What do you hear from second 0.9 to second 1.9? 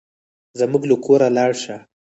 کوره لاړ شه.